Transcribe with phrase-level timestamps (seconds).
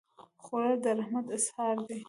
[0.43, 1.97] خوړل د رحمت اظهار دی